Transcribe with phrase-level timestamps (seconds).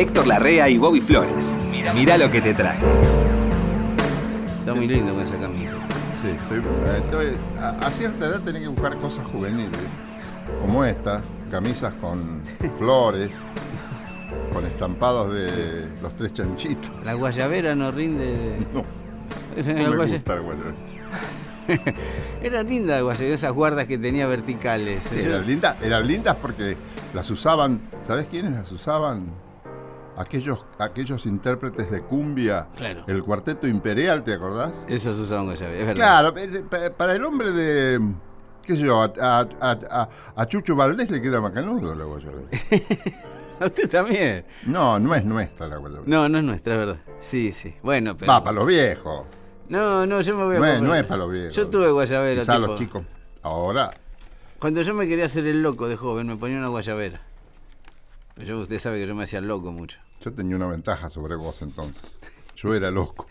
[0.00, 1.58] Héctor Larrea y Bobby Flores.
[1.94, 2.82] Mira lo que te traje.
[4.58, 5.72] Está muy lindo con esa camisa.
[6.22, 9.78] Sí, estoy, eh, estoy- a, a cierta edad tenés que buscar cosas juveniles,
[10.62, 12.40] como estas, camisas con
[12.78, 13.30] flores,
[14.54, 16.90] con estampados de los tres chanchitos.
[17.04, 18.56] La guayabera no rinde.
[18.72, 18.82] No,
[19.56, 20.74] Era, no me guaya- gusta el guayabera.
[22.42, 25.02] Era linda la guayabera, esas guardas que tenía verticales.
[25.12, 26.76] Sí, eran lindas, eran lindas porque
[27.12, 29.26] las usaban, ¿sabes quiénes las usaban?
[30.20, 33.04] Aquellos, aquellos intérpretes de cumbia, Claro.
[33.06, 34.72] el cuarteto imperial, ¿te acordás?
[34.86, 35.94] Esos usaban guayabera, es verdad.
[36.32, 38.00] Claro, pa- para el hombre de,
[38.62, 42.48] qué sé yo, a, a- a- a- a Chucho Valdés le queda macanudo la guayabera.
[43.60, 44.46] A usted también.
[44.64, 46.04] No, no es nuestra la guayabera.
[46.06, 47.00] No, no es nuestra, es verdad.
[47.20, 47.74] Sí, sí.
[47.82, 48.32] Bueno, pero.
[48.32, 49.26] Va, para los viejos.
[49.68, 51.54] No, no, yo me voy a No es, no es para los viejos.
[51.56, 52.40] Yo tuve guayabera.
[52.40, 53.02] Quizá tipo- los chicos.
[53.42, 53.90] Ahora,
[54.58, 57.20] Cuando yo me quería hacer el loco de joven, me ponía una guayabera.
[58.34, 59.98] Pero yo, usted sabe que yo me hacía loco mucho.
[60.20, 62.02] Yo tenía una ventaja sobre vos entonces.
[62.56, 63.26] Yo era loco.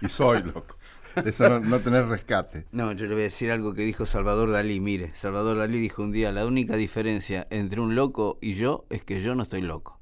[0.00, 0.76] y soy loco.
[1.24, 2.66] Eso no, no tener rescate.
[2.72, 4.80] No, yo le voy a decir algo que dijo Salvador Dalí.
[4.80, 9.02] Mire, Salvador Dalí dijo un día, la única diferencia entre un loco y yo es
[9.04, 10.00] que yo no estoy loco.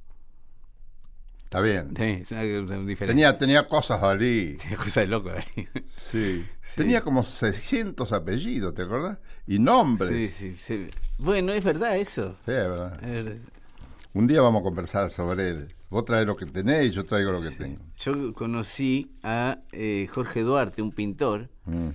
[1.45, 1.95] Está bien.
[1.97, 3.07] Sí, es una, una diferencia.
[3.07, 4.57] Tenía, tenía cosas Dalí.
[4.61, 5.69] Tenía cosa de loco Dalí.
[5.95, 6.47] Sí.
[6.75, 9.19] Tenía como 600 apellidos, ¿te acordás?
[9.47, 10.33] Y nombres.
[10.35, 10.87] Sí, sí, sí.
[11.19, 12.37] Bueno, es verdad eso.
[12.45, 13.05] Sí, es verdad.
[13.05, 13.37] Es verdad.
[14.15, 15.75] Un día vamos a conversar sobre él.
[15.89, 17.83] Vos traes lo que tenés y yo traigo lo que tengo.
[17.97, 21.91] Yo conocí a eh, Jorge Duarte, un pintor Mm,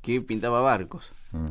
[0.00, 1.12] que pintaba barcos.
[1.32, 1.48] mm.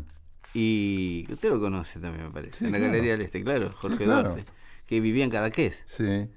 [0.53, 2.57] Y usted lo conoce también, me parece.
[2.59, 2.91] Sí, en la claro.
[2.93, 4.29] Galería del Este, claro, Jorge claro.
[4.29, 4.45] Duarte.
[4.87, 5.83] Que vivía en Cadaqués.
[5.85, 6.27] Sí.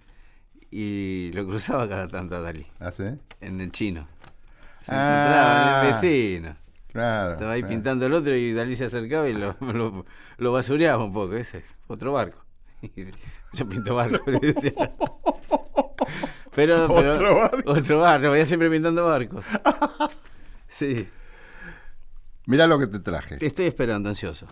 [0.70, 3.04] Y lo cruzaba cada tanto a Dalí, ¿Ah, sí?
[3.40, 4.06] en el chino.
[4.84, 5.22] Se Ah.
[5.22, 6.56] encontraba en el vecino.
[6.92, 7.32] Claro.
[7.34, 7.74] Estaba ahí claro.
[7.74, 10.04] pintando el otro y Dalí se acercaba y lo, lo,
[10.38, 11.34] lo basureaba un poco.
[11.36, 12.44] Ese, otro barco.
[13.52, 14.72] Yo pinto barco, le decía.
[16.54, 17.72] Pero, pero- Otro barco.
[17.72, 19.44] Otro barco, voy siempre pintando barcos.
[20.68, 21.06] Sí,
[22.46, 23.36] Mirá lo que te traje.
[23.36, 24.46] te estoy esperando, ansioso,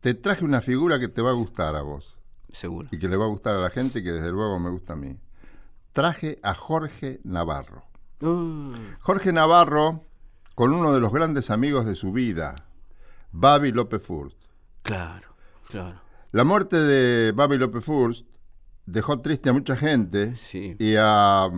[0.00, 2.18] Te traje una figura que te va a gustar a vos
[2.52, 2.88] seguro.
[2.92, 4.92] y que le va a gustar a la gente y que desde luego me gusta
[4.92, 5.18] a mí.
[5.92, 7.84] Traje a Jorge Navarro.
[8.20, 8.70] Uh,
[9.00, 10.04] Jorge Navarro
[10.54, 12.54] con uno de los grandes amigos de su vida,
[13.32, 14.36] Babi López Furst.
[14.82, 15.34] claro,
[15.70, 16.00] claro.
[16.36, 18.26] La muerte de Babi López Furst
[18.84, 20.76] dejó triste a mucha gente Sí.
[20.78, 21.48] y a...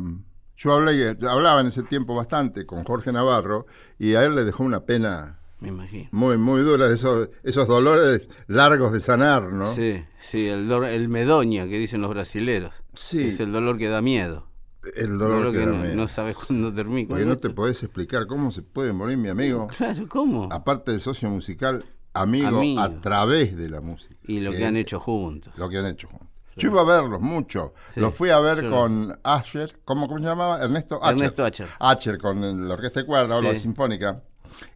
[0.57, 3.67] Yo hablé, hablaba en ese tiempo bastante con Jorge Navarro
[3.99, 6.09] y a él le dejó una pena Me imagino.
[6.13, 9.75] muy, muy dura, esos, esos dolores largos de sanar, ¿no?
[9.75, 12.73] Sí, sí, el, dor- el medoña que dicen los brasileros.
[12.95, 13.31] Sí.
[13.31, 14.47] Es el dolor que da miedo.
[14.95, 15.95] El El dolor que, que da no, miedo.
[15.97, 17.09] no sabes cuándo termina.
[17.09, 20.49] Porque no te podés explicar cómo se puede morir mi amigo, Claro, ¿cómo?
[20.53, 21.85] aparte de socio musical,
[22.15, 22.81] amigo, Amigo.
[22.81, 24.15] a través de la música.
[24.25, 25.53] Y lo que han hecho juntos.
[25.57, 26.29] Lo que han hecho juntos.
[26.57, 27.73] Yo iba a verlos mucho.
[27.95, 30.61] Sí, Los fui a ver yo- con Asher, ¿cómo, ¿cómo se llamaba?
[30.61, 31.17] Ernesto Asher.
[31.19, 31.69] Ernesto Asher.
[31.79, 34.23] Asher con la orquesta de cuerda o la sinfónica.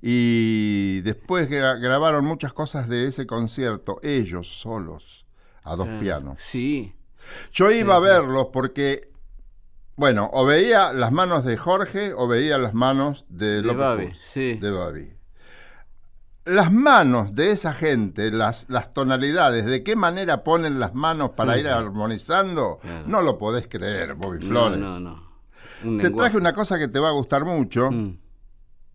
[0.00, 5.24] Y después gra- grabaron muchas cosas de ese concierto, ellos solos,
[5.64, 6.36] a dos pianos.
[6.40, 6.94] Sí,
[7.52, 9.08] Yo iba a verlos porque,
[9.96, 14.54] bueno, o veía las manos de Jorge o veía las manos de, De Babi, sí.
[14.54, 15.12] de Babi.
[16.44, 21.56] Las manos de esa gente, las, las tonalidades, de qué manera ponen las manos para
[21.56, 23.04] ir armonizando, Claro.
[23.06, 24.78] no lo podés creer, Bobby Flores.
[24.80, 25.22] No, no,
[25.84, 26.00] no.
[26.00, 27.90] Te traje una cosa que te va a gustar mucho.
[27.90, 28.18] Mm,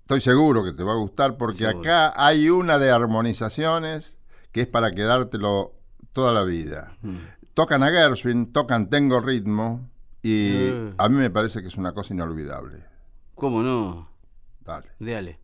[0.02, 1.80] Estoy seguro que te va a gustar porque Seguro.
[1.80, 4.18] acá hay una de armonizaciones
[4.54, 5.74] que es para quedártelo
[6.14, 6.98] toda la vida.
[7.02, 7.16] mm.
[7.54, 9.90] Tocan a Gershwin, tocan Tengo Ritmo
[10.22, 10.94] y Eh.
[10.98, 12.84] a mí me parece que es una cosa inolvidable.
[13.36, 14.10] ¿Cómo no?
[14.62, 14.92] Dale.
[15.00, 15.40] Déale.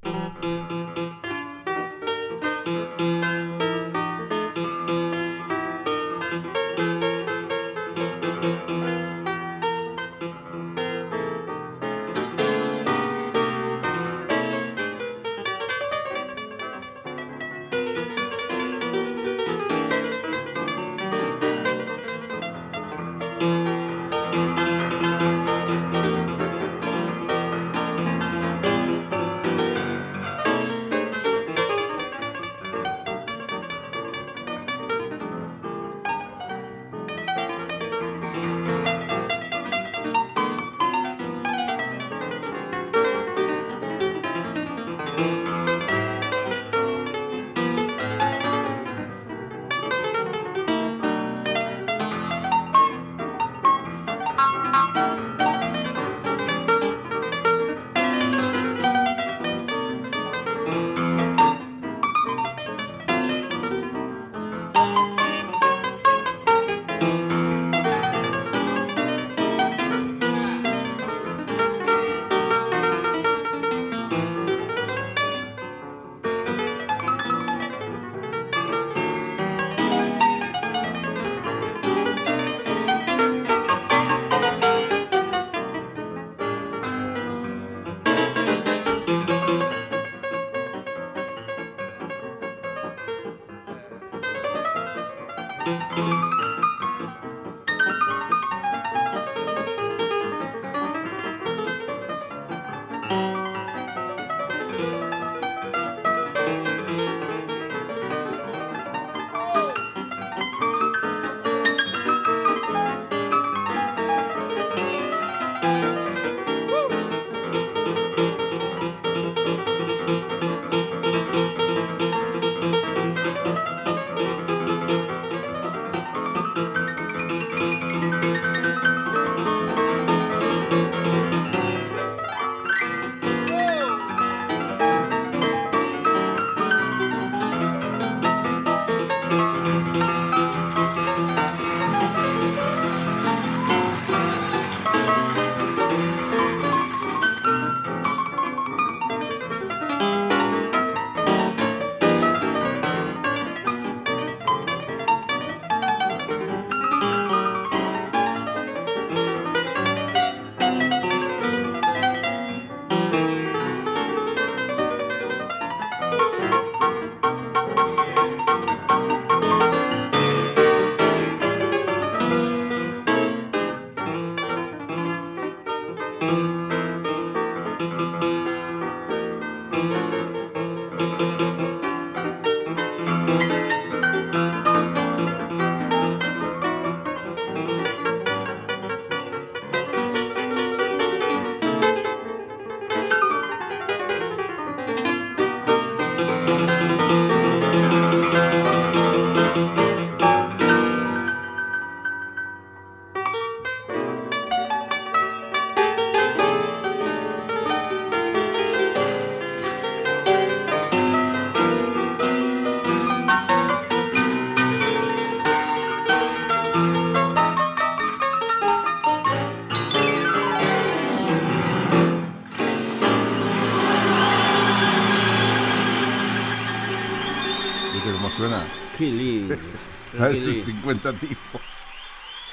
[230.23, 230.65] A qué esos lindo.
[230.65, 231.61] 50 tipos.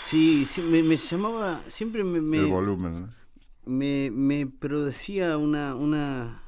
[0.09, 3.01] Sí, sí, me, me llamaba, siempre me, me, El volumen.
[3.03, 3.09] ¿no?
[3.67, 6.43] me, me producía una, una,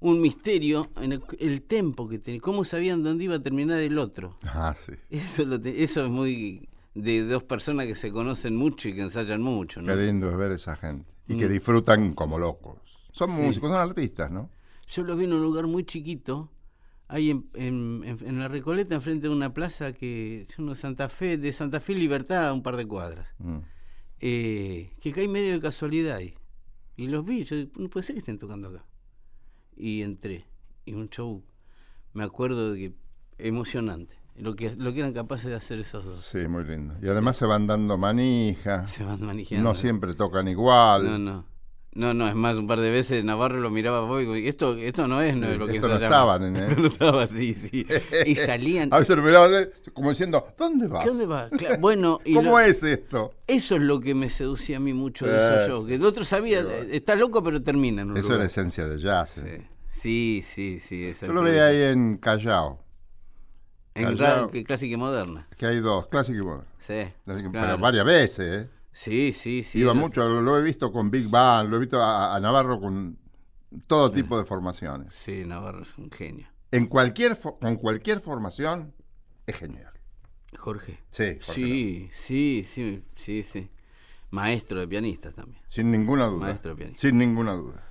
[0.00, 3.98] un misterio en el, el tempo que tenía, cómo sabían dónde iba a terminar el
[3.98, 4.36] otro.
[4.42, 4.92] Ah, sí.
[5.10, 9.02] Eso, lo te- eso es muy de dos personas que se conocen mucho y que
[9.02, 9.86] ensayan mucho, ¿no?
[9.94, 11.06] Qué lindo es ver esa gente.
[11.28, 11.38] Y Mm.
[11.38, 12.78] que disfrutan como locos.
[13.12, 14.50] Son músicos, son artistas, ¿no?
[14.90, 16.48] Yo los vi en un lugar muy chiquito,
[17.08, 21.08] ahí en, en- en- en la Recoleta, enfrente de una plaza que yo no Santa
[21.08, 23.28] Fe, de Santa Fe Libertad, a un par de cuadras.
[23.38, 23.58] Mm.
[24.20, 26.34] eh, que caí medio de casualidad ahí.
[26.96, 28.84] Y los vi, yo no puede ser que estén tocando acá.
[29.76, 30.46] Y entré,
[30.86, 31.44] y un show,
[32.14, 32.94] me acuerdo de que
[33.46, 36.20] emocionante, lo que, lo que eran capaces de hacer esos dos.
[36.24, 36.94] Sí, muy lindo.
[37.02, 38.86] Y además se van dando manija.
[38.88, 39.68] Se van manejando.
[39.68, 41.04] No siempre tocan igual.
[41.04, 41.44] No, no.
[41.96, 44.34] No, no, es más, un par de veces Navarro lo miraba a vos y digo,
[44.34, 46.36] esto, esto no es no Sí, es lo que esto no ensayamos".
[46.36, 46.76] estaban en él.
[46.82, 47.86] No estaba así, sí.
[48.26, 48.92] Y salían.
[48.92, 51.02] A veces lo miraban eh, como diciendo, ¿dónde vas?
[51.02, 51.48] ¿Qué dónde va?
[51.50, 53.32] Claro, bueno, y ¿Cómo lo- es esto?
[53.46, 55.86] eso es lo que me seducía a mí mucho de Sí, esos shows.
[55.88, 58.86] Que el otro sabía, eh, está loco, pero termina en un Eso es la esencia
[58.86, 59.38] del jazz.
[59.38, 59.66] eh.
[59.90, 61.12] Sí, sí, sí.
[61.22, 62.78] Yo lo veía ahí en Callao,
[63.94, 64.50] En Callao.
[64.50, 65.48] clásica y moderna.
[65.56, 66.64] que hay dos, clásico y moderno.
[66.86, 67.02] Sí.
[67.24, 68.68] Pero varias veces, ¿eh?
[68.96, 69.80] Sí, sí, sí.
[69.80, 72.80] Iba mucho, lo, lo he visto con Big Band, lo he visto a, a Navarro
[72.80, 73.18] con
[73.86, 75.14] todo tipo de formaciones.
[75.14, 76.48] Sí, Navarro es un genio.
[76.70, 78.94] En cualquier, con cualquier formación
[79.46, 79.92] es genial.
[80.56, 80.98] Jorge.
[81.10, 83.68] Sí, Jorge Sí, sí, sí, sí, sí.
[84.30, 85.62] Maestro de pianistas también.
[85.68, 86.46] Sin ninguna duda.
[86.46, 87.02] Maestro pianista.
[87.02, 87.86] Sin ninguna duda.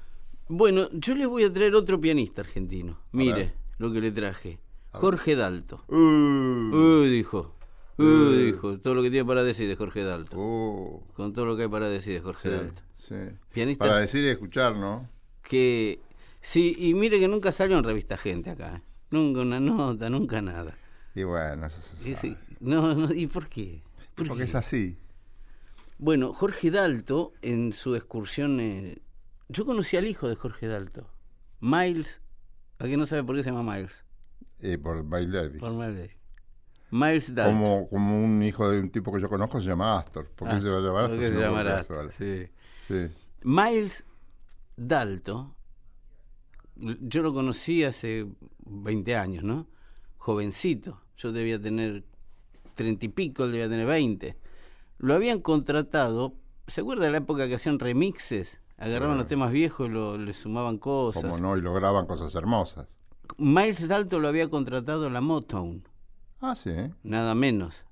[0.47, 2.97] Bueno, yo le voy a traer otro pianista argentino.
[3.12, 4.57] Mire lo que le traje.
[4.91, 5.83] Jorge Dalto.
[5.88, 7.53] Uh, Uy, dijo.
[7.98, 8.80] Uy, dijo.
[8.80, 10.38] Todo lo que tiene para decir de Jorge Dalto.
[10.38, 12.82] uh, Con todo lo que hay para decir de Jorge sí, Dalto.
[12.98, 13.16] sí.
[13.52, 15.10] Pianista Para decir y escuchar, ¿no?
[15.42, 16.00] que...
[16.42, 18.75] Sí, y mire que nunca salió en revista gente acá.
[18.78, 18.82] ¿eh?
[19.12, 20.78] Nunca una nota, nunca nada.
[21.16, 22.16] Y bueno, eso se sabe.
[22.16, 23.84] sí, no, no, ¿Y por qué?
[24.16, 24.50] ¿Por Porque qué?
[24.50, 24.98] es así.
[25.98, 28.60] Bueno, Jorge Dalto, en su excursión...
[28.60, 29.00] eh,
[29.48, 31.10] yo conocí al hijo de Jorge Dalto.
[31.62, 32.22] Miles...
[32.80, 34.04] ¿A quién no sabe por qué se llama Miles?
[34.84, 35.60] Por Miles Davis.
[35.62, 36.18] Por Miles Davis.
[36.92, 37.51] Miles Dalto.
[37.51, 40.30] Como, como un hijo de un tipo que yo conozco se llama Astor.
[40.30, 41.34] ¿Por qué Ah, se va a llamar ¿por Astor?
[41.34, 42.12] se por Astor?
[42.13, 42.48] Sí.
[42.88, 43.08] Sí.
[43.44, 44.06] Miles
[44.77, 45.56] Dalto,
[46.75, 48.27] yo lo conocí hace
[48.65, 49.68] 20 años, ¿no?
[50.18, 51.01] Jovencito.
[51.18, 52.04] Yo debía tener
[52.75, 54.38] 30 y pico, él debía tener 20.
[54.98, 56.34] Lo habían contratado,
[56.68, 58.60] ¿se acuerda de la época que hacían remixes?
[58.77, 61.24] Agarraban los temas viejos y lo, le sumaban cosas.
[61.24, 62.89] Como no, y lograban cosas hermosas.
[63.38, 65.88] Miles Dalto lo había contratado la Motown.
[66.42, 66.72] Ah, sí.
[67.04, 67.84] nada menos,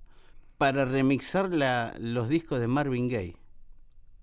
[0.58, 3.38] para remixar la- los discos de Marvin Gaye.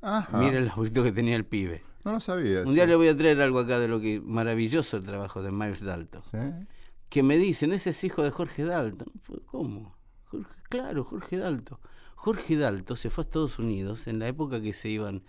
[0.02, 0.38] Ajá.
[0.38, 1.82] Mira el laburito que tenía el pibe.
[2.04, 2.62] No lo sabía.
[2.62, 2.90] Un día sí.
[2.90, 6.22] le voy a traer algo acá de lo que maravilloso el trabajo de Miles Dalton.
[6.30, 6.66] Sí.
[7.10, 9.08] Que me dicen, ese es hijo de Jorge Dalton.
[9.22, 9.94] Fue, ¿Cómo?
[10.30, 11.78] Jorge- claro, Jorge Dalton.
[12.14, 15.22] Jorge Dalton se fue a Estados Unidos en la época que se iban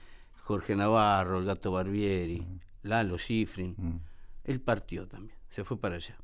[0.43, 2.45] Jorge Navarro, el Gato Barbieri,
[2.83, 3.75] Lalo Schifrin.
[3.77, 3.99] Mm.
[4.45, 6.17] Él partió también, se fue para allá.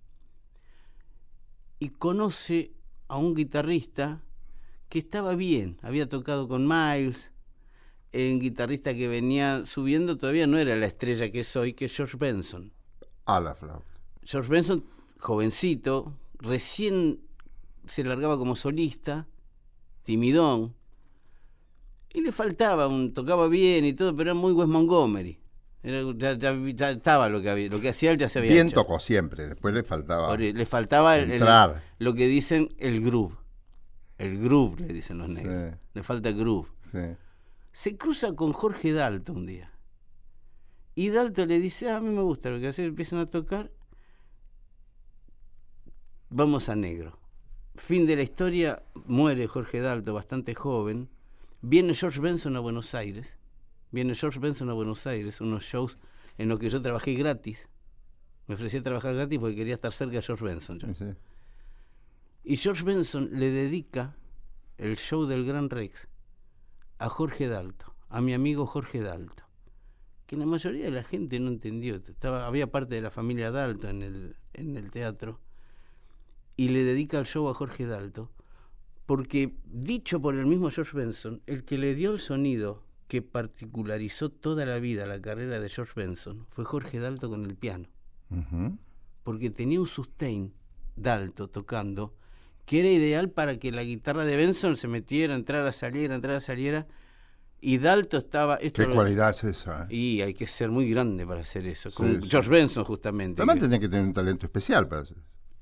[1.79, 2.71] Y conoce
[3.07, 4.21] a un guitarrista
[4.89, 7.31] que estaba bien, había tocado con Miles,
[8.13, 11.95] un guitarrista que venía subiendo, todavía no era la estrella que es hoy, que es
[11.95, 12.71] George Benson.
[13.25, 13.85] A la flauta.
[14.23, 14.83] George Benson,
[15.19, 17.19] jovencito, recién
[17.85, 19.27] se largaba como solista,
[20.03, 20.73] timidón,
[22.13, 25.37] y le faltaba, un, tocaba bien y todo, pero era muy Wes Montgomery.
[26.17, 28.67] Ya, ya- ya estaba lo que había, lo que hacía él ya se había Bien
[28.67, 28.75] hecho.
[28.75, 30.27] tocó siempre, después le faltaba.
[30.27, 31.39] Por- le faltaba el-
[31.99, 33.35] lo que dicen el groove.
[34.17, 35.71] El groove, le dicen los negros.
[35.73, 35.77] Sí.
[35.93, 36.67] Le falta groove.
[36.83, 36.99] Sí.
[37.71, 39.71] Se cruza con Jorge Dalton un día.
[40.95, 43.71] Y Dalton le dice, "Ah, a mí me gusta lo que hace, empiezan a tocar.
[46.29, 47.19] Vamos a negro.
[47.75, 51.09] Fin de la historia, muere Jorge Dalton, bastante joven.
[51.61, 53.27] Viene George Benson a Buenos Aires.
[53.91, 55.97] Viene George Benson a Buenos Aires, unos shows
[56.37, 57.67] en los que yo trabajé gratis.
[58.47, 60.79] Me ofrecí a trabajar gratis porque quería estar cerca de George Benson.
[60.79, 60.87] yo.
[60.87, 61.17] Sí, sí.
[62.43, 64.15] Y George Benson le dedica
[64.77, 66.07] el show del Gran Rex
[66.97, 69.43] a Jorge Dalto, a mi amigo Jorge Dalto,
[70.25, 71.95] que la mayoría de la gente no entendió.
[71.95, 75.41] Estaba, había parte de la familia Dalto en el, en el teatro,
[76.55, 78.31] y le dedica el show a Jorge Dalto,
[79.05, 84.29] porque dicho por el mismo George Benson, el que le dio el sonido que particularizó
[84.29, 87.87] toda la vida la carrera de George Benson fue Jorge Dalto con el piano
[89.23, 90.53] porque tenía un sustain
[90.95, 92.13] d'alto tocando
[92.65, 96.85] que era ideal para que la guitarra de Benson se metiera, entrara, saliera, entrara, saliera.
[97.61, 98.55] Y Dalto estaba.
[98.57, 99.83] Esto Qué lo- cualidad es esa.
[99.83, 99.95] ¿eh?
[99.95, 101.89] Y hay que ser muy grande para hacer eso.
[101.91, 102.27] Con sí.
[102.29, 103.41] George Benson, justamente.
[103.41, 105.15] Además que- tenés que tener un talento especial para eso.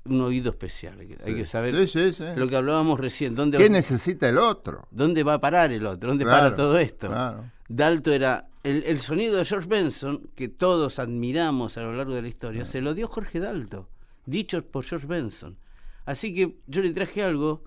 [0.08, 0.98] Un oído especial.
[1.00, 1.38] Hay que, hay Sí.
[1.38, 2.24] que saber Sí, sí, sí.
[2.36, 3.34] lo que hablábamos recién.
[3.34, 4.86] ¿Dónde, ¿Qué necesita el otro?
[4.90, 6.08] ¿Dónde va a parar el otro?
[6.08, 7.08] ¿Dónde Claro, para todo esto?
[7.08, 7.50] claro.
[7.68, 8.48] Dalto era.
[8.62, 12.64] El, el sonido de George Benson, que todos admiramos a lo largo de la historia,
[12.64, 13.88] se lo dio Jorge Dalto,
[14.24, 15.56] dicho por George Benson.
[16.04, 17.62] Así que yo le traje algo.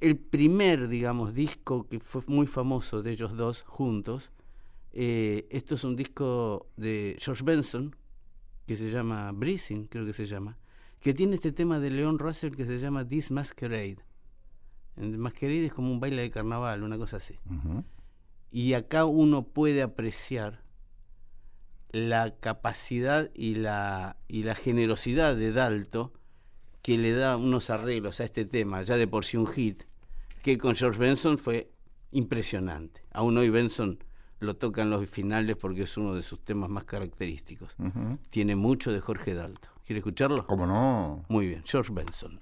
[0.00, 4.30] El primer, digamos, disco que fue muy famoso de ellos dos juntos.
[4.98, 7.94] eh, esto es un disco de George Benson,
[8.66, 10.56] que se llama Breezing, creo que se llama,
[11.06, 13.98] que tiene este tema de Leon Russell que se llama This Masquerade.
[14.96, 17.38] El Masquerade es como un baile de carnaval, una cosa así.
[18.50, 20.64] Y acá uno puede apreciar
[21.92, 26.12] la capacidad y la, y la generosidad de Dalto
[26.82, 29.84] que le da unos arreglos a este tema, ya de por sí un hit,
[30.42, 31.70] que con George Benson fue
[32.10, 33.02] impresionante.
[33.12, 34.02] Aún hoy Benson
[34.40, 37.76] lo toca en los finales porque es uno de sus temas más característicos.
[38.30, 39.75] Tiene mucho de Jorge Dalto.
[39.86, 40.44] ¿Quiere escucharlo?
[40.48, 41.24] ¿Cómo no?
[41.28, 42.40] Muy bien, George Benson.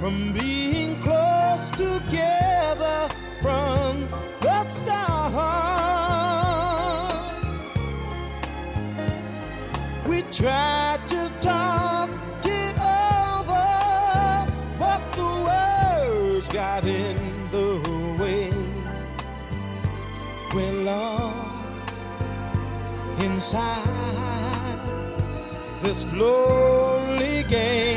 [0.00, 3.08] From being close together
[3.42, 4.06] from
[4.40, 5.34] the start.
[10.06, 12.10] We tried to talk
[12.44, 14.46] it over,
[14.78, 17.80] but the words got in the
[18.22, 18.52] way.
[20.54, 22.04] We're lost
[23.18, 24.78] inside
[25.82, 27.87] this lonely game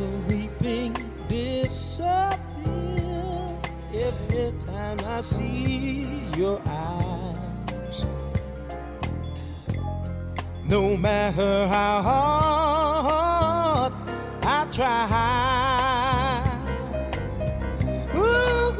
[0.00, 0.94] Are weeping
[1.28, 2.38] disappear
[3.92, 8.04] every time I see your eyes.
[10.64, 13.92] No matter how hard
[14.42, 15.06] I try
[18.16, 18.72] ooh,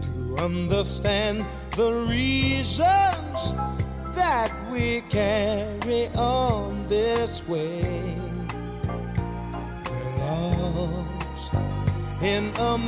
[0.00, 1.44] to understand
[1.76, 3.52] the reasons
[4.14, 7.91] that we carry on this way.
[12.32, 12.78] In a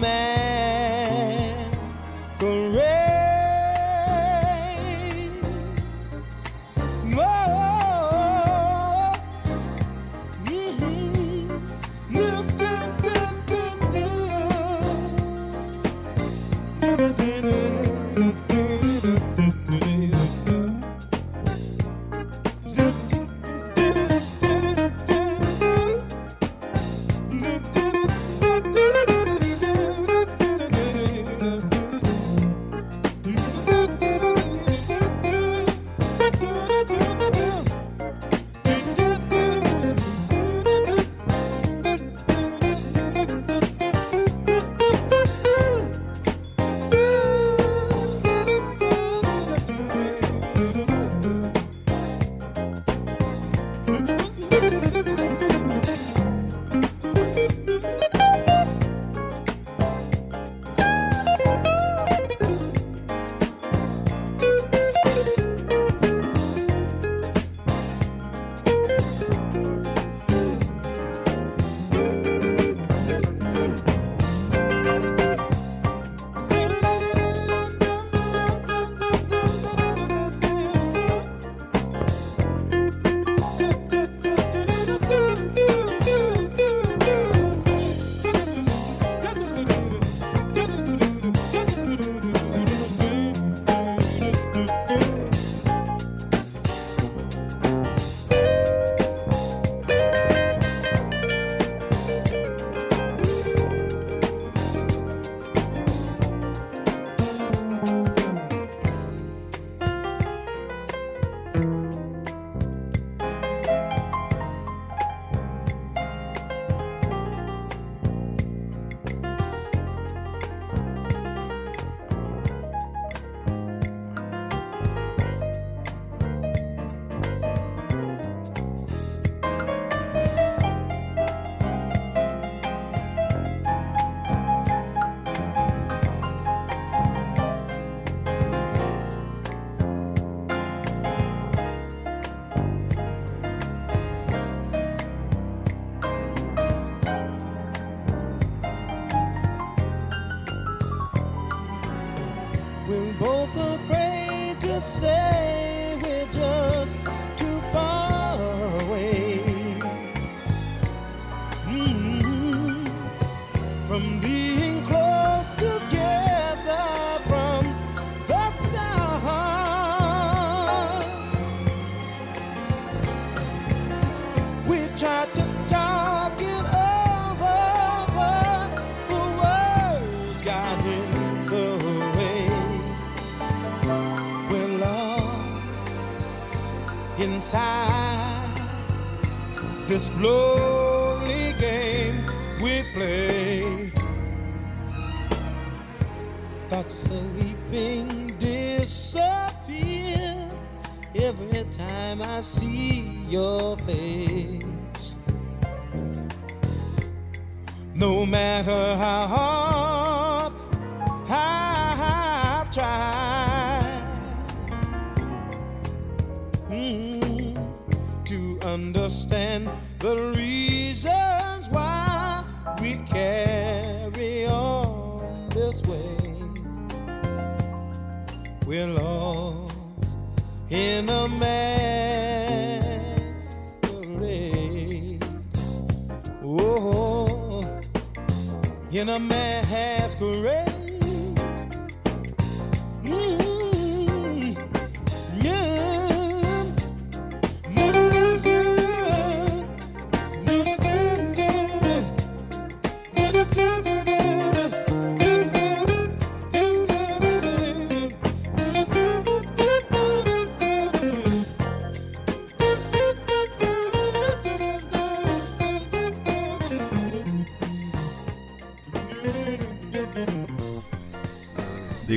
[2.41, 3.04] masquerade.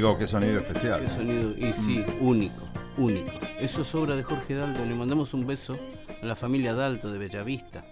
[0.08, 1.02] Digo, qué sonido especial.
[1.02, 2.63] Qué sonido, y sí, único,
[2.98, 3.30] único.
[3.60, 4.86] Eso es obra de Jorge Dalto.
[4.86, 5.78] Le mandamos un beso
[6.22, 7.84] a la familia Dalto de Bellavista,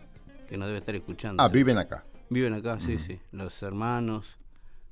[0.47, 1.43] que nos debe estar escuchando.
[1.43, 2.06] Ah, viven acá.
[2.30, 3.19] Viven acá, sí, sí.
[3.34, 4.38] Los hermanos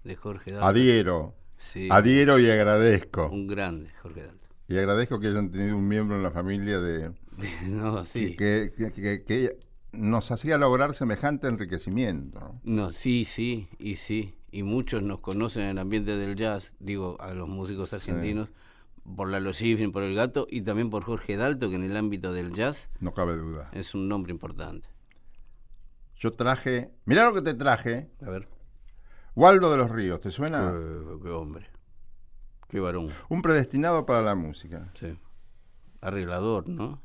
[0.03, 0.65] de Jorge Dalto.
[0.67, 1.33] Adhiero.
[1.57, 3.29] Sí, Adhiero y agradezco.
[3.29, 4.47] un grande Jorge Dalto.
[4.67, 7.11] Y agradezco que hayan tenido un miembro en la familia de
[7.69, 8.35] No, sí.
[8.35, 9.57] que, que- que- que
[9.93, 12.39] nos hacía lograr semejante enriquecimiento.
[12.41, 12.59] ¿no?
[12.65, 14.33] No, sí, sí, y sí.
[14.53, 18.51] Y muchos nos conocen en el ambiente del jazz, digo, a los músicos argentinos,
[19.15, 22.31] por Lalo Schifrin, por El Gato, y también por Jorge Dalto, que en el ámbito
[22.31, 23.71] del jazz No cabe duda.
[23.73, 24.87] es un nombre importante.
[26.17, 28.47] Yo traje, mirá lo que te traje, A ver.
[29.35, 30.71] Waldo de los Ríos, ¿te suena?
[30.71, 31.65] Qué, qué hombre.
[32.69, 33.09] Qué varón.
[33.29, 35.17] Un predestinado para la música, Sí.
[35.99, 37.01] Arreglador, ¿no?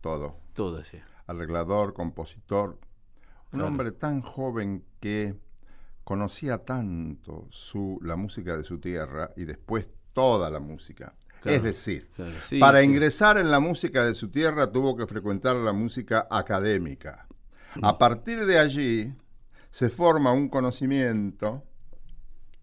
[0.00, 0.36] todo.
[0.54, 1.02] Todo ese.
[1.26, 2.78] Arreglador, compositor.
[3.50, 3.66] Un Claro.
[3.66, 5.34] hombre tan joven que
[6.04, 11.14] conocía tanto su, la música de su tierra y después toda la música.
[11.40, 12.86] Claro, Es decir, claro, sí, para sí.
[12.86, 17.26] ingresar en la música de su tierra tuvo que frecuentar la música académica.
[17.74, 17.84] Mm.
[17.84, 19.12] A partir de allí
[19.70, 21.64] se forma un conocimiento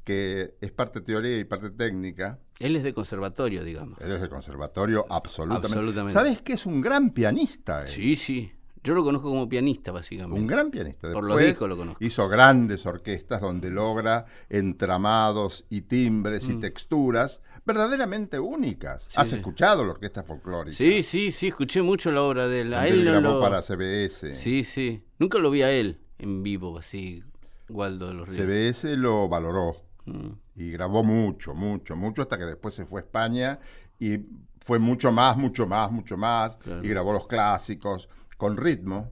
[0.04, 2.40] que es parte teoría y parte técnica.
[2.60, 4.00] Él es de conservatorio, digamos.
[4.02, 5.68] Él es de conservatorio, absolutamente.
[5.68, 6.14] Absolutamente.
[6.14, 7.84] ¿Sabes que es un gran pianista?
[7.84, 7.90] él?
[7.90, 8.52] Sí, sí.
[8.84, 10.40] Yo lo conozco como pianista, básicamente.
[10.40, 11.12] Un gran pianista.
[11.12, 12.04] Por los Después discos lo conozco.
[12.04, 19.08] Hizo grandes orquestas donde logra entramados y timbres y texturas verdaderamente únicas.
[19.08, 19.12] Mm.
[19.12, 19.36] Sí, ¿Has sí.
[19.36, 20.78] escuchado la orquesta folclórica?
[20.78, 22.74] Sí, sí, sí, escuché mucho la obra de él.
[22.74, 23.42] A él grabó lo...
[23.42, 24.36] para CBS.
[24.36, 25.04] Sí, sí.
[25.18, 27.24] Nunca lo vi a él en vivo, así,
[27.70, 28.46] Waldo de los Ríos.
[28.46, 30.30] CBS lo valoró Mm.
[30.56, 33.60] y grabó mucho, mucho, mucho hasta que después se fue a España
[34.00, 34.18] y
[34.66, 36.84] fue mucho más, mucho más, mucho más Claro.
[36.84, 38.10] y grabó los clásicos
[38.40, 39.12] con ritmo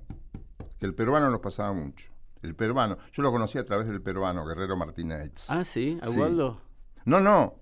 [0.79, 2.07] que el peruano nos pasaba mucho.
[2.41, 5.49] El peruano, yo lo conocí a través del peruano Guerrero Martínez.
[5.49, 6.17] Ah, sí, a Sí.
[6.19, 6.61] Waldo.
[7.05, 7.55] No, no.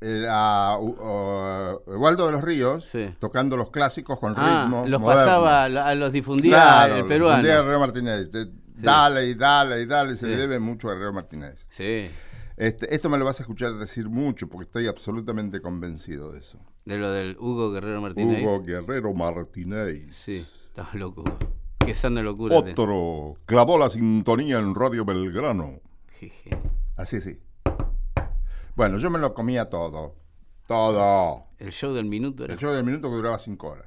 [0.00, 3.14] Era uh, uh, Waldo de los Ríos Sí.
[3.18, 4.84] tocando los clásicos con Ah, ritmo.
[4.86, 5.24] los moderno.
[5.24, 7.42] pasaba, a a los difundía Claro, el peruano.
[7.42, 8.30] Guerrero Martínez.
[8.30, 11.66] Te- Dale y dale y dale, se le debe mucho a Guerrero Martínez.
[11.68, 12.10] Sí,
[12.56, 16.58] Este, esto me lo vas a escuchar decir mucho porque estoy absolutamente convencido de eso.
[16.84, 18.42] de lo del Hugo Guerrero Martínez.
[18.42, 20.16] Hugo Guerrero Martínez.
[20.16, 21.22] Sí, estás loco.
[21.84, 22.62] Qué sana locura.
[22.64, 25.80] te- Otro clavó la sintonía en Radio Belgrano.
[26.18, 26.56] Jeje.
[26.96, 27.38] Así, sí.
[28.74, 30.14] Bueno, yo me lo comía todo.
[30.66, 31.44] Todo.
[31.58, 33.86] El show del minuto era El show del minuto que duraba cinco horas.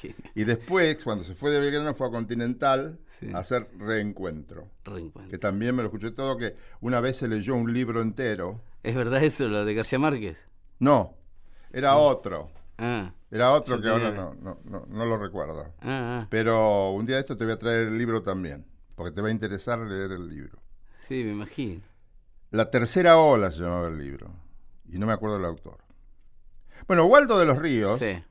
[0.00, 0.30] genial.
[0.36, 3.32] Y después, cuando se fue de Belgrano, fue a Continental Sí.
[3.34, 4.68] a hacer reencuentro.
[4.84, 5.28] Reencuentro.
[5.28, 8.60] Que también me lo escuché todo, que una vez se leyó un libro entero.
[8.84, 10.38] ¿Es verdad eso, lo de García Márquez?
[10.78, 11.14] No,
[11.72, 12.48] era otro.
[12.78, 15.72] Ah, Era otro que ahora no, no, no, no lo recuerdo.
[15.80, 16.26] ah, ah.
[16.30, 18.64] Pero un día de esto te voy a traer el libro también,
[18.94, 20.58] porque te va a interesar leer el libro.
[21.06, 21.80] Sí, me imagino.
[22.50, 24.30] La tercera ola se llamaba el libro,
[24.88, 25.78] y no me acuerdo del autor.
[26.86, 28.22] Bueno, Waldo de los Ríos, Sí.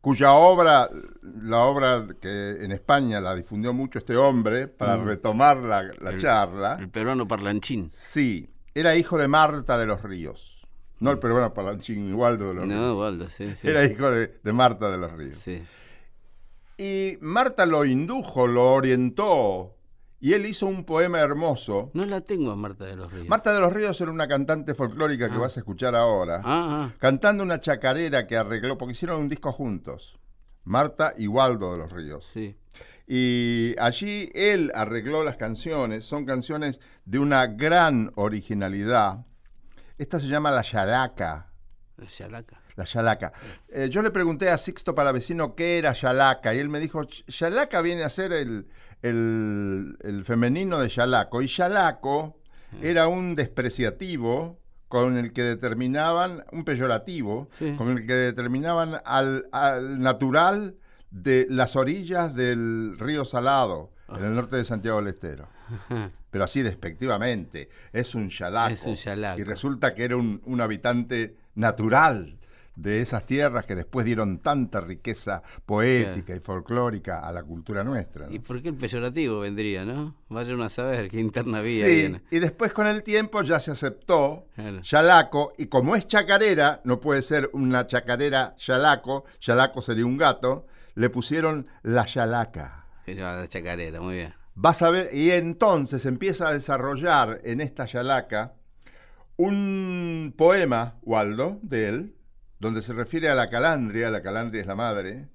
[0.00, 0.88] cuya obra,
[1.22, 6.14] la obra que en España la difundió mucho este hombre, para retomar la, la Mm.
[6.14, 7.90] El- charla, El peruano parlanchín.
[7.92, 10.49] sí, era hijo de Marta de los Ríos.
[11.00, 12.76] No el peruano Palanchín, Waldo de los Ríos.
[12.78, 13.66] No, Waldo, sí, sí.
[13.68, 15.38] Era hijo de, de Marta de los Ríos.
[15.38, 15.62] Sí.
[16.78, 19.76] Y Marta lo indujo, lo orientó,
[20.18, 21.90] y él hizo un poema hermoso.
[21.94, 23.28] No la tengo a Marta de los Ríos.
[23.28, 26.94] Marta de los Ríos era una cantante folclórica que vas a escuchar ahora, Ah, ah.
[26.98, 30.18] cantando una chacarera que arregló, porque hicieron un disco juntos,
[30.64, 32.26] Marta y Waldo de los Ríos.
[32.32, 32.56] Sí.
[33.06, 39.26] Y allí él arregló las canciones, son canciones de una gran originalidad.
[40.00, 41.46] Esta se llama La Yalaca.
[41.98, 42.58] La Chalaca.
[42.74, 43.32] La Yalaca.
[43.68, 47.22] Eh, yo le pregunté a Sixto Palavecino qué era Yalaca y él me dijo, "Ch-
[47.26, 48.66] Yalaca viene a ser el,
[49.02, 51.42] el- el femenino de Yalaco.
[51.42, 52.38] Y Yalaco
[52.80, 54.58] era un despreciativo
[54.88, 57.74] con el que determinaban, un peyorativo, Sí.
[57.76, 60.76] con el que determinaban al, al natural
[61.10, 65.46] de las orillas del río Salado, en el norte de Santiago del Estero.
[66.30, 68.72] Pero así despectivamente, es un yalaco.
[68.72, 69.40] Es un yalaco.
[69.40, 72.36] Y resulta que era un, un habitante natural
[72.76, 78.26] de esas tierras que después dieron tanta riqueza poética y folclórica a la cultura nuestra.
[78.26, 78.32] ¿no?
[78.34, 80.14] ¿Y por qué el peyorativo vendría, no?
[80.30, 83.60] Vaya uno a saber qué interna ahí Sí, en- y después con el tiempo ya
[83.60, 84.80] se aceptó Claro.
[84.82, 90.66] Yalaco, y como es chacarera, no puede ser una chacarera Yalaco, Yalaco sería un gato,
[90.94, 92.86] le pusieron la Yalaca.
[93.06, 94.34] La chacarera, muy bien.
[94.54, 98.54] Vas a ver, y entonces empieza a desarrollar en esta Yalaca
[99.36, 102.16] un poema, Waldo, de él,
[102.58, 105.28] donde se refiere a la calandria, la calandria es la madre,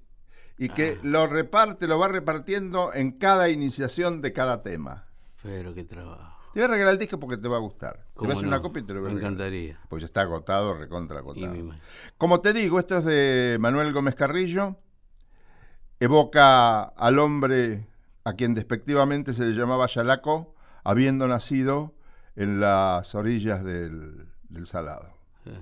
[0.58, 5.06] y que lo reparte, lo va repartiendo en cada iniciación de cada tema.
[5.42, 6.36] Pero qué trabajo.
[6.54, 7.94] Te voy a regalar el disco porque te va a gustar.
[7.96, 8.48] Te voy ¿Cómo a hacer no?
[8.48, 9.78] una copia y te lo voy a Me encantaría.
[9.90, 11.54] Pues ya está agotado, recontra agotado.
[12.16, 14.76] Como te digo, esto es de Manuel Gómez Carrillo.
[16.00, 17.86] Evoca al hombre
[18.26, 21.94] a quien despectivamente se le llamaba Yalaco, habiendo nacido
[22.34, 25.16] en las orillas del, del Salado.
[25.44, 25.52] Sí.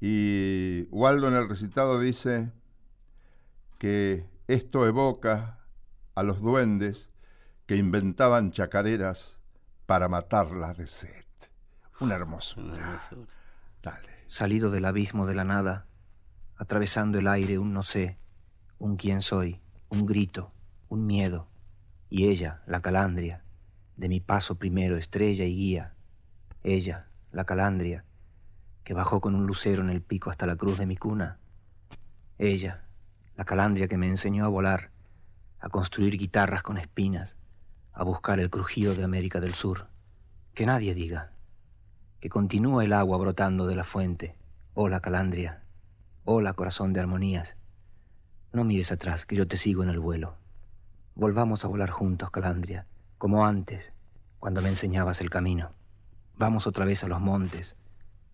[0.00, 2.50] Y Waldo en el recitado dice
[3.78, 5.60] que esto evoca
[6.16, 7.10] a los duendes
[7.66, 9.38] que inventaban chacareras
[9.86, 11.24] para matarlas de sed.
[12.00, 12.74] Una hermosura.
[12.74, 13.32] Una hermosura.
[13.84, 14.08] Dale.
[14.26, 15.86] salido del abismo de la nada,
[16.56, 18.18] atravesando el aire un no sé,
[18.80, 20.52] un quién soy, un grito,
[20.88, 21.49] un miedo,
[22.10, 23.42] y ella, la calandria,
[23.96, 25.94] de mi paso primero estrella y guía,
[26.64, 28.04] ella, la calandria,
[28.82, 31.38] que bajó con un lucero en el pico hasta la cruz de mi cuna,
[32.36, 32.82] ella,
[33.36, 34.90] la calandria que me enseñó a volar,
[35.60, 37.36] a construir guitarras con espinas,
[37.92, 39.86] a buscar el crujido de América del Sur,
[40.52, 41.30] que nadie diga,
[42.18, 44.36] que continúa el agua brotando de la fuente.
[44.74, 45.62] Hola, Calandria.
[46.24, 47.56] Hola, corazón de armonías.
[48.52, 50.39] No mires atrás, que yo te sigo en el vuelo.
[51.14, 52.86] Volvamos a volar juntos, Calandria,
[53.18, 53.92] como antes,
[54.38, 55.72] cuando me enseñabas el camino.
[56.36, 57.76] Vamos otra vez a los montes,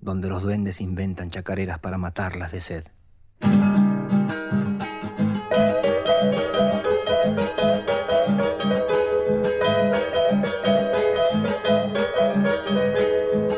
[0.01, 2.85] donde los duendes inventan chacareras para matarlas de sed.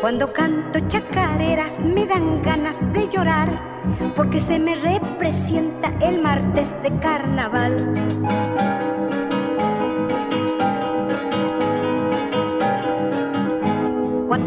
[0.01, 3.51] Cuando canto chacareras me dan ganas de llorar
[4.17, 8.88] porque se me representa el martes de carnaval.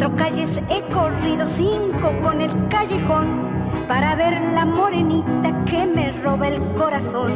[0.10, 3.28] Calles he corrido, cinco con el callejón
[3.88, 7.32] para ver la morenita que me roba el corazón.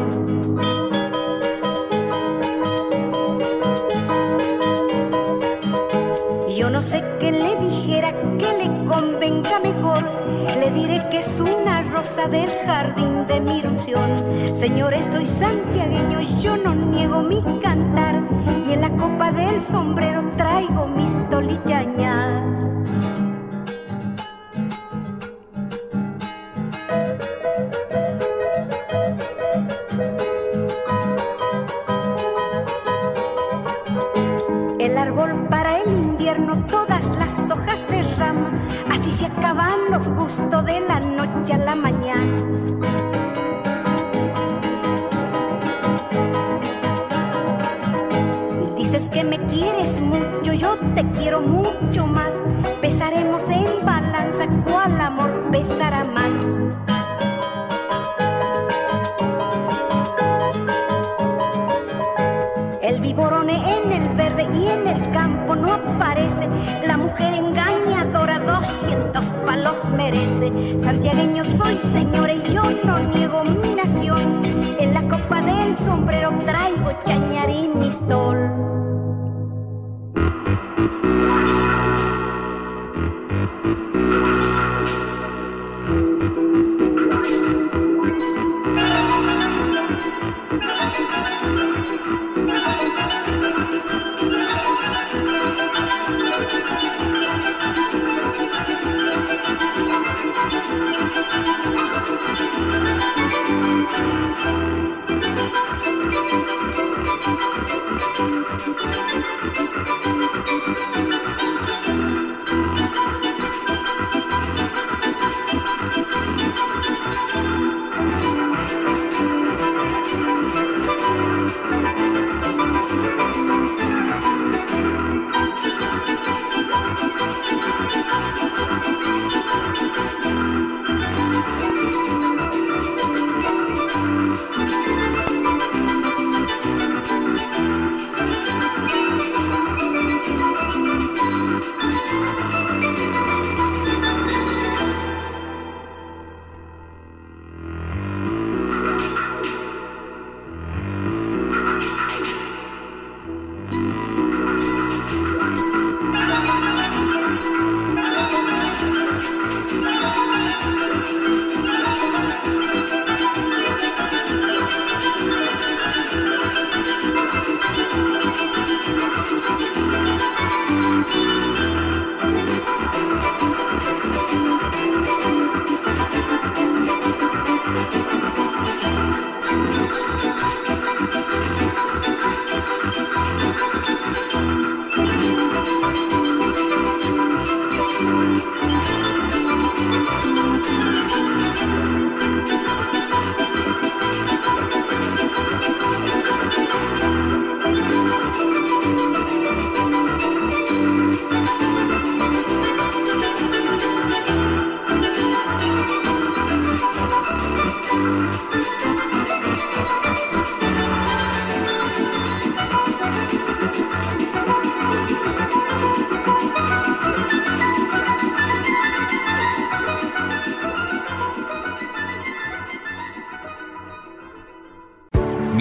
[6.58, 10.10] Yo no sé qué le dijera que le convenga mejor.
[10.60, 14.56] Le diré que es una rosa del jardín de mi ilusión.
[14.56, 18.24] Señores, soy santiagueño, yo no niego mi cantar.
[18.68, 22.05] Y en la copa del sombrero traigo mis tolichañas.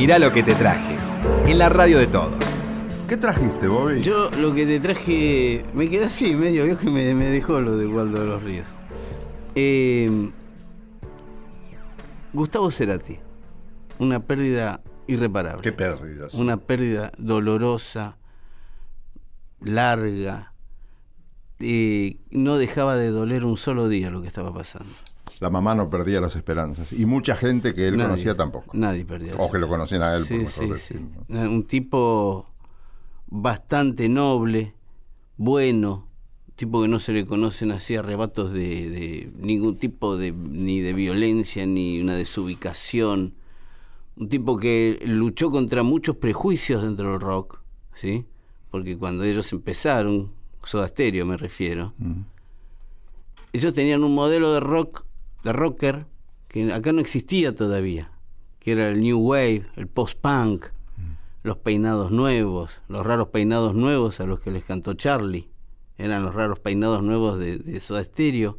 [0.05, 0.99] Mirá lo que te traje.
[1.47, 2.57] En la radio de todos.
[3.09, 4.03] ¿Qué trajiste, Bobby?
[4.03, 7.79] Yo lo que te traje, me quedé así, medio viejo y me, me dejó lo
[7.79, 8.69] de Waldo de los Ríos.
[9.55, 10.31] Eh,
[12.35, 13.19] Gustavo Cerati,
[13.99, 15.63] una pérdida irreparable.
[15.63, 16.35] Qué pérdidas.
[16.35, 18.19] Una pérdida dolorosa,
[19.63, 20.53] larga.
[21.61, 24.93] eh, no dejaba de doler un solo día lo que estaba pasando.
[25.41, 26.93] La mamá no perdía las esperanzas.
[26.93, 28.71] Y mucha gente que él Nadie, conocía tampoco.
[28.73, 29.35] Nadie perdía.
[29.39, 31.23] O que lo conocían a él, por Sí, mejor sí, decir, sí.
[31.29, 31.41] ¿no?
[31.51, 32.47] Un tipo
[33.27, 34.75] bastante noble,
[35.37, 36.07] bueno,
[36.57, 40.93] tipo que no se le conocen así arrebatos de, de ningún tipo de ni de
[40.93, 43.35] violencia ni una desubicación.
[44.17, 47.59] Un tipo que luchó contra muchos prejuicios dentro del rock,
[47.97, 48.25] ¿sí?
[48.71, 50.31] Porque cuando ellos empezaron,
[50.63, 52.21] Soda Stereo me refiero, Mm.
[53.53, 55.05] ellos tenían un modelo de rock,
[55.53, 56.07] rocker,
[56.49, 58.11] que acá no existía todavía,
[58.59, 60.67] que era el New Wave, el post-punk,
[61.43, 65.49] los peinados nuevos, los raros peinados nuevos a los que les cantó Charlie,
[65.99, 68.59] eran los raros peinados nuevos de, de Soda Stereo.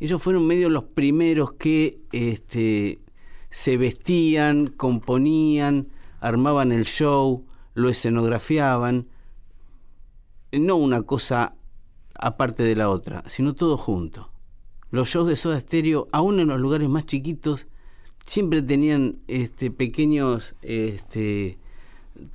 [0.00, 3.00] Ellos fueron medio los primeros que este,
[3.50, 5.88] se vestían, componían,
[6.20, 9.08] armaban el show, lo escenografiaban,
[10.52, 11.54] no una cosa
[12.14, 14.30] aparte de la otra, sino todo junto.
[14.90, 17.66] Los shows de Soda Stereo, aún en los lugares más chiquitos,
[18.24, 21.58] siempre tenían este, pequeños este,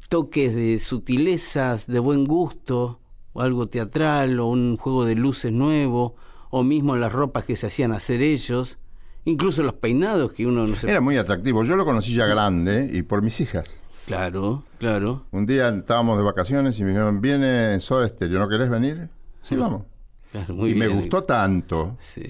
[0.10, 3.00] toques de sutilezas, de buen gusto,
[3.34, 6.16] o algo teatral, o un juego de luces nuevo,
[6.50, 8.78] o mismo las ropas que se hacían hacer ellos,
[9.26, 10.90] incluso los peinados que uno no se...
[10.90, 11.64] Era muy atractivo.
[11.64, 13.78] Yo lo conocí ya grande y por mis hijas.
[14.06, 15.24] Claro, claro.
[15.32, 19.10] Un día estábamos de vacaciones y me dijeron, viene Soda Stereo, ¿no querés venir?
[19.44, 19.84] Sí, vamos.
[20.32, 22.24] Claro, muy y me gustó tanto, Sí.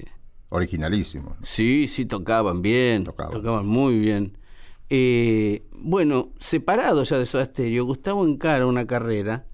[0.50, 1.36] originalísimo.
[1.44, 3.04] Sí, sí, tocaban bien.
[3.04, 3.32] Tocaban.
[3.34, 4.38] Tocaban, muy bien.
[4.90, 9.46] Eh, bueno, separado ya de Soda Stereo, Gustavo encara una carrera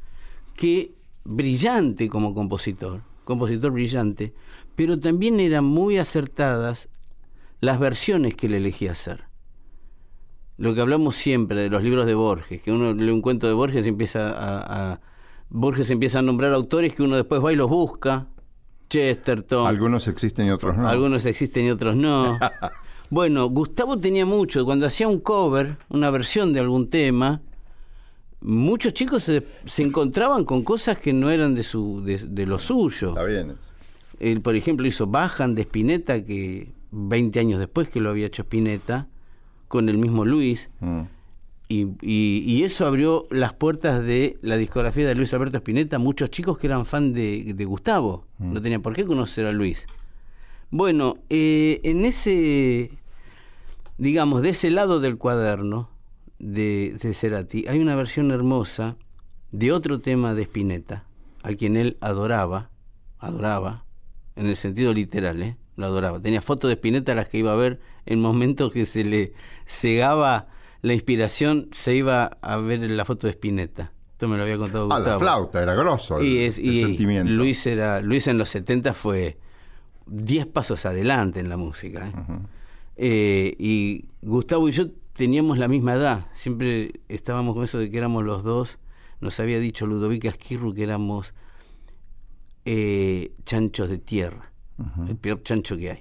[0.56, 0.94] que
[1.24, 4.34] brillante como compositor, compositor brillante,
[4.76, 6.90] pero también eran muy acertadas
[7.62, 9.26] las versiones que él elegía hacer.
[10.58, 13.54] Lo que hablamos siempre de los libros de Borges, que uno lee un cuento de
[13.54, 15.02] Borges y empieza a, a-
[15.50, 18.28] Borges empieza a nombrar autores que uno después va y los busca.
[18.90, 20.88] Chesterton, Algunos existen y otros no.
[20.88, 22.40] algunos existen y otros no.
[23.10, 24.66] bueno, Gustavo tenía mucho.
[24.66, 27.42] Cuando hacía un cover, una versión de algún tema,
[28.42, 32.60] muchos chicos se, se encontraban con cosas que no eran de, su, de, de lo
[32.60, 33.10] suyo.
[33.10, 33.56] Está bien.
[34.20, 38.44] Él, por ejemplo, hizo Bajan de Spinetta, que 20 años después que lo había hecho
[38.44, 39.08] Spinetta,
[39.68, 40.70] con el mismo Luis.
[40.80, 41.02] Mm.
[41.70, 46.30] Y, y- y eso abrió las puertas de la discografía de Luis Alberto Spinetta muchos
[46.30, 48.26] chicos que eran fan de, de Gustavo.
[48.40, 49.86] No tenían por qué conocer a Luis.
[50.70, 52.92] Bueno, eh, en ese,
[53.98, 55.90] digamos, de ese lado del cuaderno
[56.40, 58.96] de, de Cerati, hay una versión hermosa
[59.52, 61.04] de otro tema de Spinetta,
[61.44, 62.70] a quien él adoraba,
[63.20, 63.86] adoraba,
[64.36, 65.58] en el sentido literal, ¿eh?
[65.78, 66.20] lo adoraba.
[66.22, 69.34] Tenía fotos de Spinetta a las que iba a ver en momentos que se le
[69.66, 70.48] cegaba
[70.82, 73.92] la inspiración, se iba a ver la foto de Spinetta.
[74.12, 75.20] Esto me lo había contado Ah, Gustavo.
[75.20, 77.32] la flauta, era grosso el, Y, es- el y sentimiento.
[77.32, 79.38] Luis era Luis en los 70 fue
[80.08, 82.08] 10 pasos adelante en la música.
[82.10, 82.14] ¿eh?
[82.96, 87.98] Eh, y Gustavo y yo teníamos la misma edad, siempre estábamos con eso de que
[87.98, 88.78] éramos los dos,
[89.20, 91.34] nos había dicho Ludovica Esquirru que éramos
[92.66, 94.52] eh, chanchos de tierra,
[95.08, 96.00] el peor chancho que hay.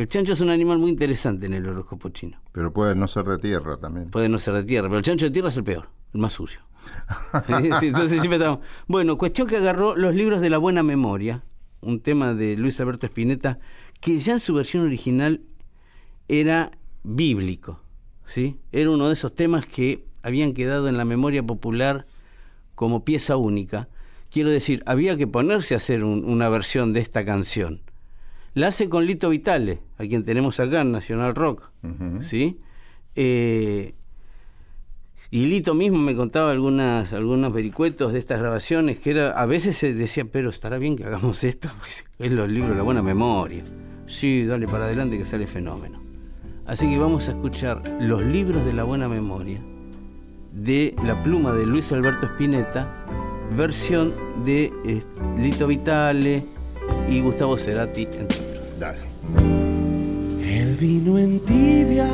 [0.00, 2.40] Que el chancho es un animal muy interesante en el horóscopo chino.
[2.52, 4.08] Pero puede no ser de tierra también.
[4.08, 6.32] Puede no ser de tierra, pero el chancho de tierra es el peor, el más
[6.32, 6.60] sucio.
[7.80, 11.44] Sí, entonces siempre estamos- Bueno, cuestión que agarró los libros de la buena memoria,
[11.82, 13.58] un tema de Luis Alberto Spinetta,
[14.00, 15.42] que ya en su versión original
[16.28, 16.70] era
[17.02, 17.82] bíblico,
[18.26, 18.56] ¿sí?
[18.72, 22.06] Era uno de esos temas que habían quedado en la memoria popular
[22.74, 23.90] como pieza única.
[24.30, 27.82] Quiero decir, había que ponerse a hacer un- una versión de esta canción.
[28.54, 31.70] La hace con Lito Vitale, a quien tenemos acá en Nacional Rock.
[32.22, 32.60] ¿sí?
[33.14, 33.94] Eh,
[35.30, 39.76] y Lito mismo me contaba algunas, algunos vericuetos de estas grabaciones que era, a veces
[39.76, 41.70] se decía, pero estará bien que hagamos esto,
[42.18, 43.62] es los libros de la buena memoria.
[44.06, 46.02] Sí, dale para adelante que sale fenómeno.
[46.66, 49.60] Así que vamos a escuchar los libros de la buena memoria
[50.52, 52.88] de la pluma de Luis Alberto Spinetta,
[53.56, 55.02] versión de eh,
[55.38, 56.44] Lito Vitale
[57.08, 58.78] y Gustavo Cerati, entre otros.
[58.78, 58.98] Dale.
[60.42, 62.08] El vino en tibia,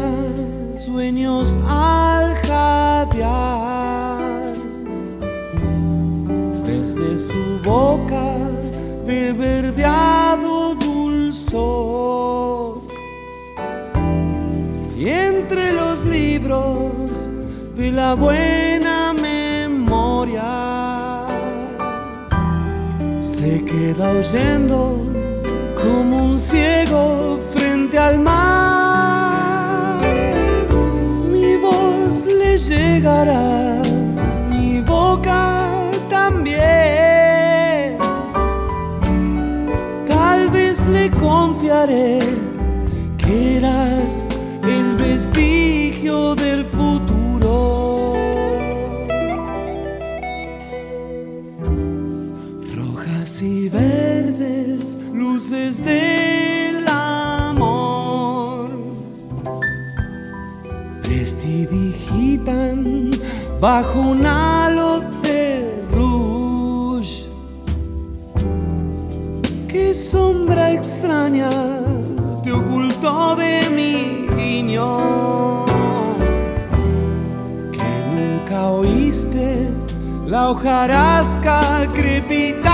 [0.85, 4.53] sueños al jadear.
[6.65, 8.37] Desde su boca
[9.07, 12.81] de verdeado dulzor.
[14.99, 17.31] Y entre los libros
[17.77, 18.86] de la buena
[23.47, 24.99] Se queda oyendo
[25.81, 30.01] como un ciego frente al mar.
[31.31, 33.81] Mi voz le llegará,
[34.51, 35.63] mi boca
[36.11, 37.97] también.
[40.09, 42.26] Tal vez le confiaré
[63.67, 67.25] bajo un halo de rouge.
[69.67, 71.51] Qué sombra extraña
[72.45, 75.65] te ocultó de mi guiño.
[77.77, 79.69] Que nunca oíste
[80.29, 82.67] la hojarasca crepitar.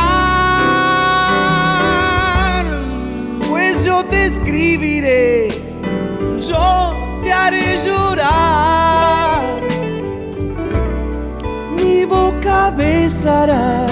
[3.48, 5.48] Pues yo te escribiré,
[6.50, 9.21] yo te haré llorar.
[12.02, 13.86] Mi boca besará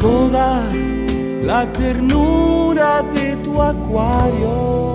[0.00, 0.64] toda
[1.44, 4.91] la ternura de tu acuario.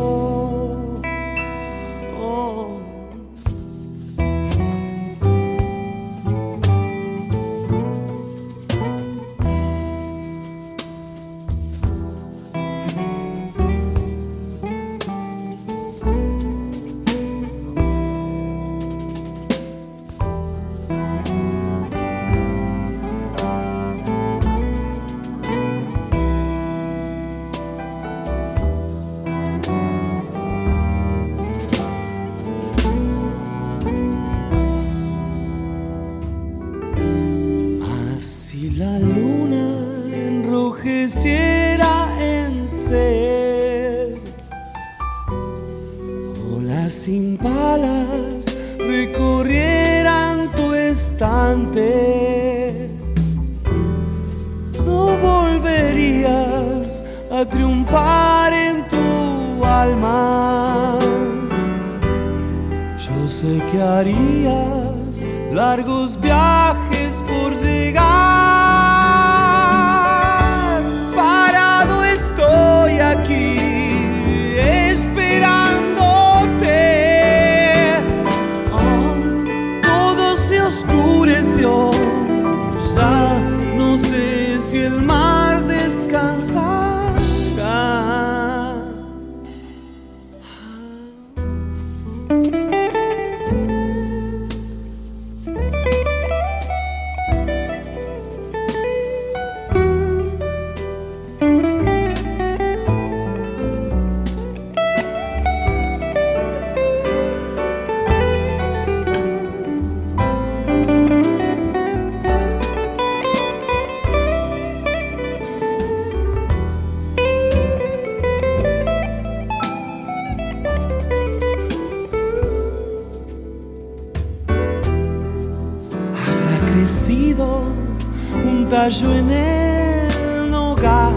[128.89, 131.11] En el hogar.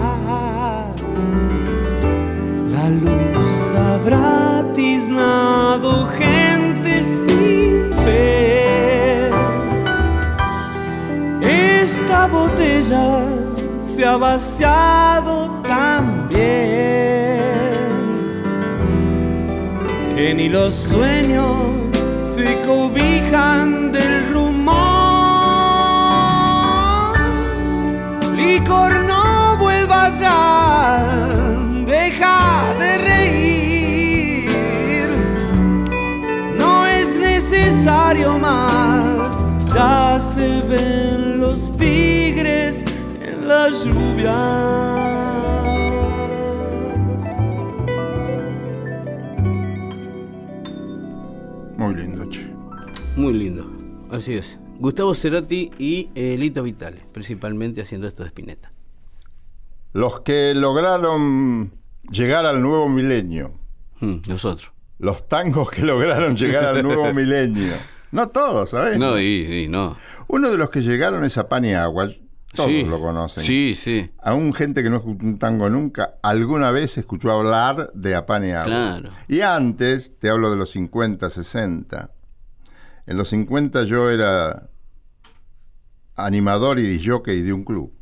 [2.69, 9.31] La luz habrá tiznado gente sin fe.
[11.81, 13.21] Esta botella
[13.81, 16.41] se ha vaciado también
[20.17, 21.47] que ni los sueños
[22.25, 23.80] se cobijan
[31.87, 34.51] deja de reír.
[36.59, 39.45] No es necesario más,
[39.75, 42.85] ya se ven los tigres
[43.23, 44.37] en la lluvia.
[51.77, 52.47] Muy lindo, che.
[53.17, 53.71] Muy lindo,
[54.11, 54.59] así es.
[54.79, 58.71] Gustavo Cerati y eh, Lito Vitale, principalmente haciendo esto de Spinetta.
[59.93, 61.73] Los que lograron
[62.11, 63.53] llegar al nuevo milenio.
[64.01, 64.73] Mm, nosotros.
[64.99, 67.75] Los tangos que lograron llegar al nuevo milenio.
[68.13, 68.99] No todos, ¿sabes?
[68.99, 69.97] No, y, y no.
[70.29, 72.21] Uno de los que llegaron es a.
[72.53, 73.45] Todos Sí, lo conocen.
[73.45, 78.17] Sí, sí, Aún gente que no escuchó un tango nunca, alguna vez escuchó hablar de
[78.17, 78.65] Apán y Agua.
[78.65, 79.11] claro.
[79.29, 82.11] Y antes, te hablo de los 50, 60,
[83.07, 84.69] En los 50 yo era
[86.17, 87.93] animador y jockey de un club.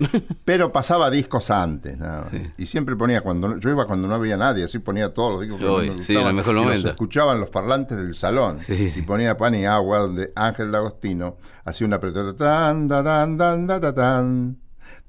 [0.44, 2.26] Pero pasaba discos antes, más.
[2.58, 5.40] y siempre ponía cuando no- yo iba cuando no había nadie, así ponía todos los
[5.40, 6.88] discos que me sí, en el mejor los momento.
[6.88, 8.92] escuchaban los parlantes del salón sí.
[8.96, 13.66] y ponía pan y agua donde Ángel D'Agostino hacía una apertura tan da dan dan
[13.66, 14.56] da da tan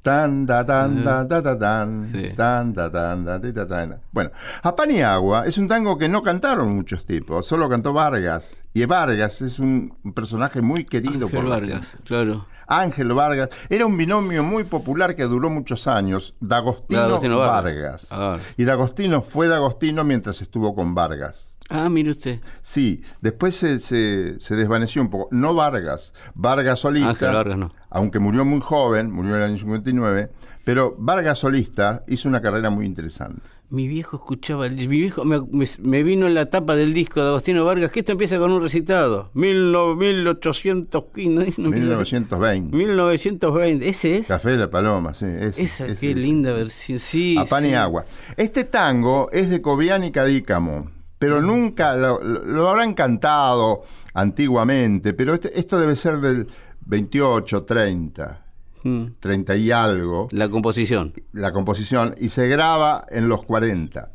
[0.02, 2.34] tan da dan da da da Sí.
[2.36, 4.02] tan da dan da da dan.
[4.12, 4.32] Bueno,
[4.64, 8.64] a pan y agua es un tango que no cantaron muchos tipos, solo cantó Vargas
[8.74, 12.45] y Vargas es un personaje muy querido Ángel por Vargas, claro.
[12.68, 17.64] Ángel Vargas era un binomio muy popular que duró muchos años, D'Agostino, D'Agostino Vargas.
[17.64, 18.08] Vargas.
[18.12, 18.38] Ah.
[18.58, 21.51] Y D'Agostino fue D'Agostino mientras estuvo con Vargas.
[21.72, 22.40] Ah, mire usted.
[22.62, 25.28] Sí, después se, se- se desvaneció un poco.
[25.32, 27.10] No Vargas, Vargas solista.
[27.10, 27.72] Ángel Vargas no.
[27.90, 30.30] Aunque murió muy joven, murió en el año 59,
[30.66, 33.42] pero Vargas solista hizo una carrera muy interesante.
[33.70, 37.28] Mi viejo escuchaba, mi viejo me, me- me vino en la tapa del disco de
[37.30, 39.32] Agostino Vargas, que esto empieza con un recitado.
[39.34, 42.16] Mil no- 1815, no, no empieza así.
[42.16, 42.76] 1920.
[42.76, 44.28] 1920, ese es.
[44.28, 45.26] Café de la Paloma, sí.
[45.26, 46.20] ese, Esa, ese, qué ese.
[46.20, 47.00] linda versión.
[47.00, 47.38] Sí.
[47.38, 48.06] a pan y agua.
[48.36, 50.92] Este tango es de Cobian y Cadícamo,
[51.22, 53.84] pero nunca lo, habrán cantado
[54.16, 56.48] antiguamente, pero este- esto debe ser del
[56.88, 58.44] 28, 30,
[58.84, 59.04] Mm.
[59.20, 61.14] 30 y algo, La composición.
[61.32, 64.12] la composición, y se graba en los 40.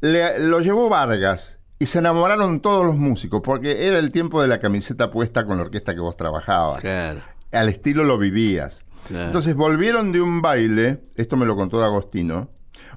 [0.00, 4.46] Le- lo llevó Vargas y se enamoraron todos los músicos, porque era el tiempo de
[4.46, 7.22] la camiseta puesta con la orquesta que vos trabajabas Claro.
[7.50, 8.84] al estilo lo vivías.
[9.08, 9.26] Claro.
[9.26, 12.50] Entonces volvieron de un baile, esto me lo contó D'Agostino.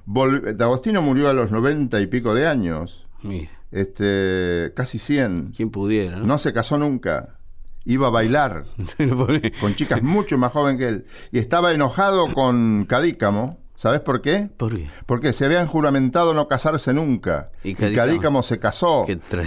[0.06, 3.06] D'Agostino murió a los noventa y pico de años,
[3.70, 5.52] Este, casi 100.
[5.56, 6.26] quien pudiera, ¿no?
[6.26, 7.36] No se casó nunca.
[7.84, 8.64] Iba a bailar
[9.60, 11.06] con chicas mucho más joven que él.
[11.32, 13.58] Y estaba enojado con Cadícamo.
[13.74, 14.50] ¿Sabes por qué?
[14.58, 14.90] ¿Por qué?
[15.06, 17.50] Porque se habían juramentado no casarse nunca.
[17.64, 19.06] Y Y Cadícamo- se casó.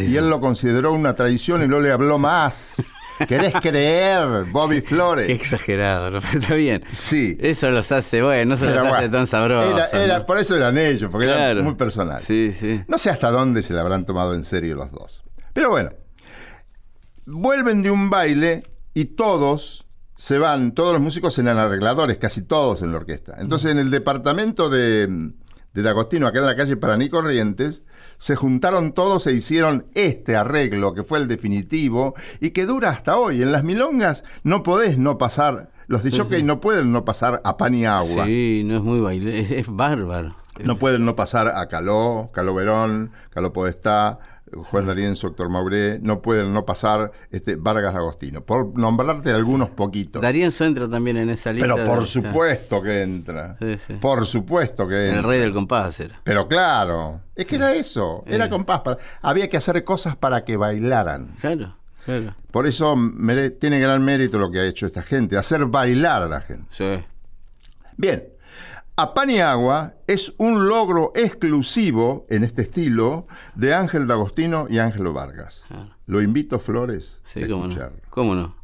[0.09, 2.83] Y él lo consideró una traición y no le habló más.
[3.27, 5.27] ¿Querés creer, Bobby Flores?
[5.27, 6.17] Qué exagerado, ¿no?
[6.33, 6.83] Está bien.
[6.91, 7.37] Sí.
[7.39, 9.71] Eso los hace, bueno, no se los hace tan sabrosos.
[9.73, 10.25] Era- era- ¿no?
[10.25, 11.51] por eso eran ellos, porque Claro.
[11.51, 12.25] eran muy personales.
[12.25, 12.81] Sí, sí.
[12.87, 15.23] No sé hasta dónde se le habrán tomado en serio los dos.
[15.53, 15.91] Pero bueno,
[17.25, 19.85] vuelven de un baile y todos
[20.17, 23.35] se van, todos los músicos eran arregladores, casi todos en la orquesta.
[23.39, 25.07] Entonces en el departamento de,
[25.73, 27.83] de D'Agostino, acá en la calle Paraní Corrientes,
[28.17, 33.17] se juntaron todos e hicieron este arreglo, que fue el definitivo, y que dura hasta
[33.17, 33.41] hoy.
[33.41, 37.57] En las milongas no podés no pasar, los de jockey no pueden no pasar a
[37.57, 38.25] pan y agua.
[38.25, 40.35] Sí, no es muy baile, es, es bárbaro.
[40.63, 44.19] No pueden no pasar a Caló, Caló Verón, Caló Podestá,
[44.55, 50.21] Juan D'Arienzo, Héctor Mauré, no pueden no pasar este, Vargas Agostino, por nombrarte algunos poquitos.
[50.21, 51.73] Darienzo entra también en esa lista.
[51.75, 53.57] Pero por de- supuesto que entra.
[53.59, 53.93] Sí, sí.
[53.95, 55.19] Por supuesto que entra.
[55.19, 56.19] El rey del compás era.
[56.23, 58.81] Pero claro, es que era eso, era compás.
[58.81, 61.35] para- había que hacer cosas para que bailaran.
[61.41, 61.75] Claro,
[62.05, 62.35] claro.
[62.51, 66.27] Por eso mere- tiene gran mérito lo que ha hecho esta gente, hacer bailar a
[66.27, 66.65] la gente.
[66.71, 67.03] Sí.
[67.97, 68.23] Bien,
[68.95, 74.77] a pan y agua es un logro exclusivo en este estilo de Ángel D'Agostino y
[74.79, 75.65] Ángelo Vargas.
[75.67, 75.89] Claro.
[76.05, 77.69] Lo invito, Flores, Sí, a cómo no.
[77.69, 77.97] escucharlo.
[78.09, 78.55] ¿Cómo no?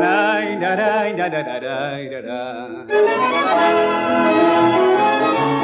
[0.00, 0.40] La,
[2.20, 2.84] la.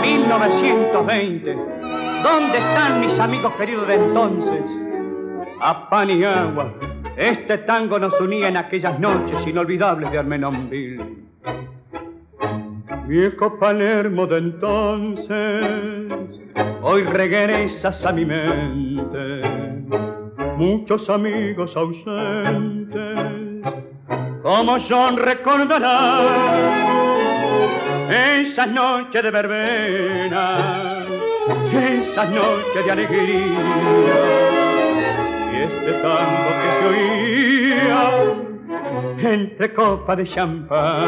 [0.02, 1.97] 1920.
[2.22, 4.64] ¿Dónde están mis amigos queridos de entonces?
[5.60, 6.72] A pan y agua.
[7.16, 11.18] Este tango nos unía en aquellas noches inolvidables de Armenonville.
[13.06, 15.66] Viejo Palermo de entonces,
[16.82, 19.42] hoy regresas a mi mente.
[20.56, 23.18] Muchos amigos ausentes,
[24.42, 26.68] como son recordarán
[28.10, 30.97] esas noches de verbena,
[31.72, 33.60] esas noches de alegría,
[35.52, 38.02] y este tango que se oía
[39.32, 40.98] entre copas de champán.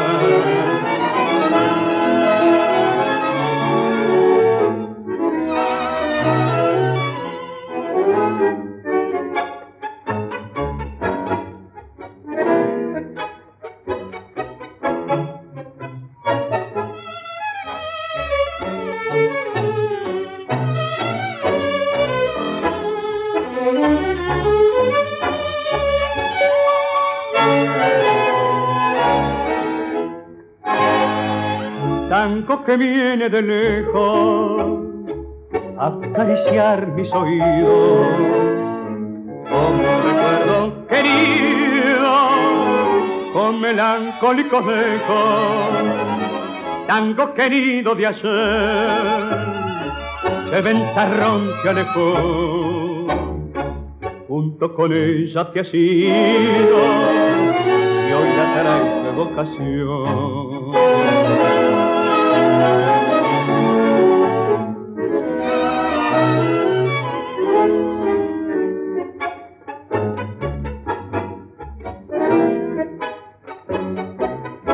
[32.71, 34.79] Que viene de lejos
[35.77, 38.07] a acariciar mis oídos
[39.49, 42.13] como recuerdo querido
[43.33, 45.83] con melancólicos ecos,
[46.87, 48.31] tango querido de ayer,
[50.51, 53.07] de ventarrón que alejó,
[54.29, 56.77] junto con ella te has ido,
[58.07, 60.71] y hoy la traes de vocación.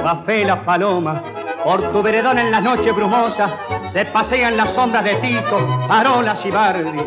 [0.08, 1.22] Café las palomas,
[1.66, 3.52] por tu veredón en las noches brumosas,
[3.92, 5.58] se pasean las sombras de Tito,
[5.88, 7.06] Parolas y Bardi.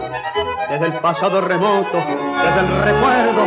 [0.68, 3.42] Desde el pasado remoto, desde el recuerdo,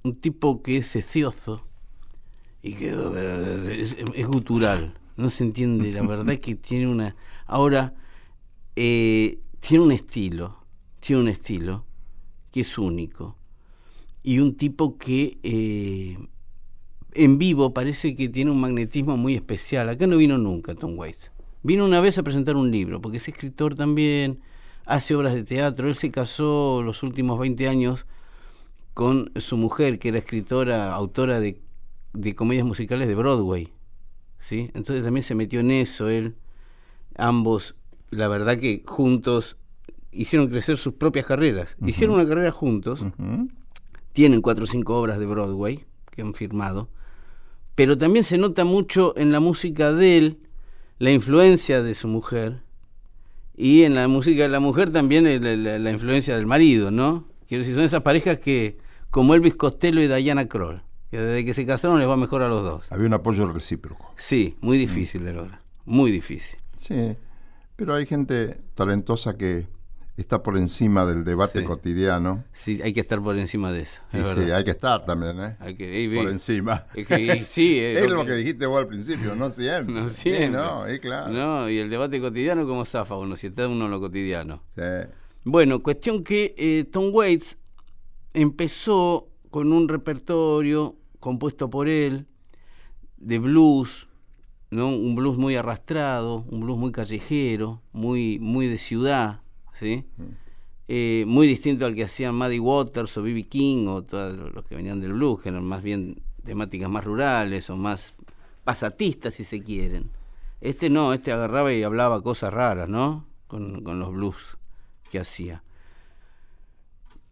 [0.02, 1.64] un tipo que es secioso
[2.62, 2.90] y que
[4.14, 7.14] es, gutural, no se entiende, la verdad que tiene una...
[7.46, 7.94] Ahora,
[8.76, 10.64] eh, tiene un estilo,
[11.00, 11.84] tiene un estilo
[12.52, 13.36] que es único
[14.22, 16.18] y un tipo que eh,
[17.14, 19.88] en vivo parece que tiene un magnetismo muy especial.
[19.88, 21.30] Acá no vino nunca Tom Waits.
[21.62, 24.40] Vino una vez a presentar un libro, porque es escritor también,
[24.86, 25.88] hace obras de teatro.
[25.88, 28.06] Él se casó los últimos 20 años
[28.94, 31.60] con su mujer, que era escritora, autora de,
[32.12, 33.72] de comedias musicales de Broadway.
[34.40, 34.70] ¿sí?
[34.74, 36.36] Entonces también se metió en eso él.
[37.16, 37.74] Ambos,
[38.10, 39.56] la verdad que juntos
[40.12, 41.76] hicieron crecer sus propias carreras.
[41.84, 43.04] Hicieron una carrera juntos.
[44.12, 46.88] Tienen cuatro o cinco obras de Broadway que han firmado.
[47.74, 50.38] Pero también se nota mucho en la música de él
[50.98, 52.62] la influencia de su mujer
[53.60, 57.28] y en la música de la mujer también la, influencia del marido, ¿no?
[57.46, 58.78] Quiero decir, son esas parejas que,
[59.10, 62.48] como Elvis Costello y Diana Kroll, que desde que se casaron les va mejor a
[62.48, 62.86] los dos.
[62.90, 64.14] Había un apoyo recíproco.
[64.16, 66.58] Sí, muy difícil de lograr, muy difícil.
[66.78, 67.18] Sí,
[67.76, 69.66] pero hay gente talentosa que
[70.20, 72.44] está por encima del debate cotidiano.
[72.52, 74.00] Sí, hay que estar por encima de eso.
[74.12, 75.56] sí, hay que estar también, ¿eh?
[75.60, 76.86] Hay que, por encima.
[76.94, 77.08] Es,
[77.48, 78.34] sí, es, lo, que...
[78.34, 79.94] dijiste vos al principio, no siempre.
[79.94, 80.46] No siempre.
[80.46, 81.32] Sí, no, es claro.
[81.32, 83.36] No, y el debate cotidiano, ¿cómo zafa uno?
[83.36, 84.62] Si está uno en lo cotidiano.
[84.76, 84.82] Sí.
[85.44, 87.56] Bueno, cuestión que eh, Tom Waits
[88.34, 92.26] empezó con un repertorio compuesto por él
[93.16, 94.06] de blues,
[94.70, 94.88] ¿no?
[94.88, 99.40] Un blues muy arrastrado, un blues muy callejero, muy, muy de ciudad
[99.80, 100.04] ¿sí?
[100.86, 103.44] Eh, muy distinto al que hacían Maddie Waters o B.B.
[103.44, 107.70] King o todos los que venían del blues, que eran más bien temáticas más rurales
[107.70, 108.14] o más
[108.64, 110.10] pasatistas, si se quieren.
[110.60, 113.24] Este no, este agarraba y hablaba cosas raras, ¿no?
[113.46, 114.36] Con, con los blues
[115.10, 115.62] que hacía.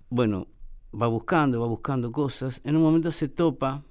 [0.09, 0.47] Bueno,
[0.99, 2.63] va buscando, va buscando cosas.
[2.65, 3.83] En un momento se topa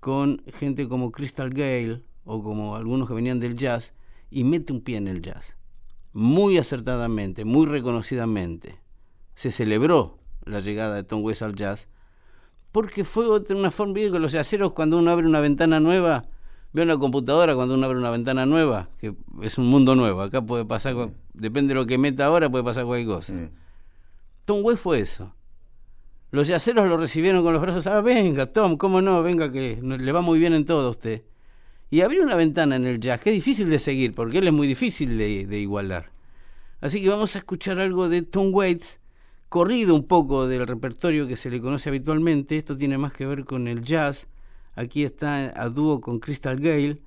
[0.00, 3.92] con gente como Crystal Gale o como algunos que venían del jazz
[4.30, 5.59] y mete un pie en el jazz
[6.12, 8.78] muy acertadamente, muy reconocidamente,
[9.34, 11.86] se celebró la llegada de Tom Waits al jazz,
[12.72, 16.24] porque fue una forma, de que los yaceros cuando uno abre una ventana nueva,
[16.72, 20.42] ve una computadora cuando uno abre una ventana nueva, que es un mundo nuevo, acá
[20.42, 23.32] puede pasar, depende de lo que meta ahora, puede pasar cualquier cosa.
[24.44, 25.34] Tom Waits fue eso.
[26.32, 30.12] Los yaceros lo recibieron con los brazos, ah, venga, Tom, cómo no, venga, que le
[30.12, 31.24] va muy bien en todo a usted
[31.90, 34.52] y abrió una ventana en el jazz que es difícil de seguir porque él es
[34.52, 36.10] muy difícil de, igualar.
[36.80, 38.98] Así que vamos a escuchar algo de Tom Waits,
[39.48, 42.56] corrido un poco del repertorio que se le conoce habitualmente.
[42.56, 44.28] Esto tiene más que ver con el jazz.
[44.76, 47.02] Aquí está a dúo con Crystal Gale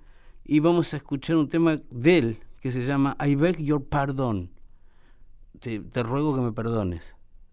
[0.45, 4.51] y vamos a escuchar un tema de él que se llama I Beg Your Pardon.
[5.59, 7.01] Te, ruego que me perdones.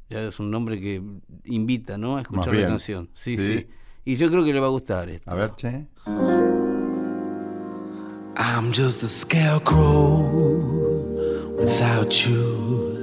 [0.08, 1.00] Ya es un nombre que
[1.44, 2.16] invita, ¿no?
[2.16, 3.08] A escuchar la canción.
[3.14, 3.68] Sí, sí,
[4.04, 5.30] Y yo creo que le va a gustar esto.
[5.30, 5.86] A ver, che.
[8.42, 10.16] I'm just a scarecrow
[11.58, 12.96] without you.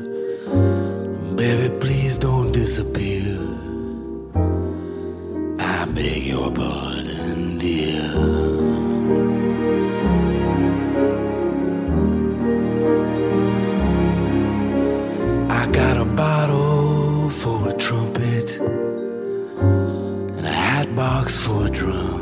[1.36, 3.38] Baby, please don't disappear.
[5.60, 8.02] I beg your pardon, dear.
[15.52, 18.58] I got a bottle for a trumpet
[20.38, 22.17] and a hat box for a drum.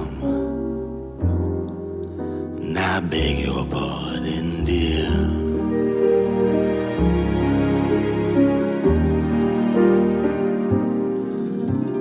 [2.96, 5.12] I beg your pardon, dear.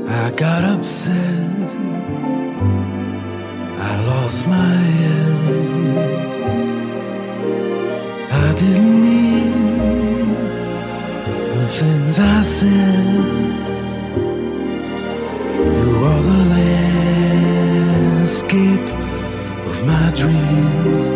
[0.09, 1.69] I got upset.
[3.91, 5.37] I lost my head.
[8.31, 9.51] I didn't mean
[11.57, 13.05] the things I said.
[15.59, 16.41] You are the
[18.15, 18.89] landscape
[19.71, 21.14] of my dreams dreams.